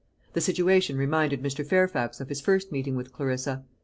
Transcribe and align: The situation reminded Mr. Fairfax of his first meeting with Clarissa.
The 0.33 0.41
situation 0.41 0.97
reminded 0.97 1.43
Mr. 1.43 1.63
Fairfax 1.63 2.19
of 2.19 2.29
his 2.29 2.41
first 2.41 2.71
meeting 2.71 2.95
with 2.95 3.13
Clarissa. 3.13 3.63